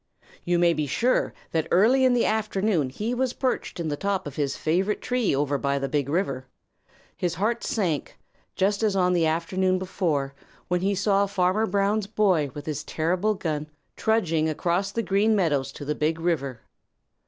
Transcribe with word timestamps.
You 0.43 0.57
may 0.57 0.73
be 0.73 0.87
sure 0.87 1.31
that 1.51 1.67
early 1.69 2.05
in 2.05 2.15
the 2.15 2.25
afternoon 2.25 2.89
he 2.89 3.13
was 3.13 3.33
perched 3.33 3.79
in 3.79 3.89
the 3.89 3.95
top 3.95 4.25
of 4.25 4.35
his 4.35 4.57
favorite 4.57 4.99
tree 4.99 5.35
over 5.35 5.59
by 5.59 5.77
the 5.77 5.87
Big 5.87 6.09
River. 6.09 6.47
His 7.15 7.35
heart 7.35 7.63
sank, 7.63 8.17
just 8.55 8.81
as 8.81 8.95
on 8.95 9.13
the 9.13 9.27
afternoon 9.27 9.77
before, 9.77 10.33
when 10.69 10.81
he 10.81 10.95
saw 10.95 11.27
Farmer 11.27 11.67
Brown's 11.67 12.07
boy 12.07 12.49
with 12.55 12.65
his 12.65 12.83
terrible 12.83 13.35
gun 13.35 13.67
trudging 13.95 14.49
across 14.49 14.91
the 14.91 15.03
Green 15.03 15.35
Meadows 15.35 15.71
to 15.73 15.85
the 15.85 15.93
Big 15.93 16.19
River. 16.19 16.61